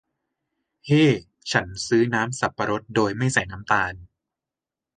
[0.85, 1.05] เฮ้
[1.51, 3.93] ฉันซื้อน้ำสับปะรดโดยไม่ใส่น้ำตาล